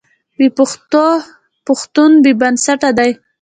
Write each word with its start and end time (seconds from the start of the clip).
بې 0.37 0.47
پښتوه 0.57 1.09
پښتون 1.65 2.11
بې 2.23 2.31
بنسټه 2.41 2.89
دی. 2.97 3.11